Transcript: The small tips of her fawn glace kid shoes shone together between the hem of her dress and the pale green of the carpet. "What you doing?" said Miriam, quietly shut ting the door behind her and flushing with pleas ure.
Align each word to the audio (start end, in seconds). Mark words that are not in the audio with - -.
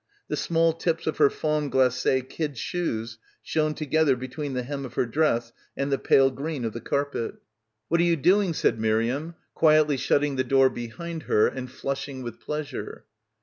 The 0.29 0.35
small 0.35 0.73
tips 0.73 1.05
of 1.05 1.17
her 1.17 1.29
fawn 1.29 1.69
glace 1.69 2.07
kid 2.29 2.57
shoes 2.57 3.19
shone 3.43 3.75
together 3.75 4.15
between 4.15 4.53
the 4.55 4.63
hem 4.63 4.83
of 4.83 4.95
her 4.95 5.05
dress 5.05 5.51
and 5.77 5.91
the 5.91 5.99
pale 5.99 6.31
green 6.31 6.65
of 6.65 6.73
the 6.73 6.81
carpet. 6.81 7.35
"What 7.87 8.01
you 8.01 8.15
doing?" 8.15 8.55
said 8.55 8.79
Miriam, 8.79 9.35
quietly 9.53 9.97
shut 9.97 10.21
ting 10.21 10.37
the 10.37 10.43
door 10.43 10.71
behind 10.71 11.21
her 11.29 11.45
and 11.45 11.69
flushing 11.71 12.23
with 12.23 12.39
pleas 12.39 12.71
ure. 12.71 13.05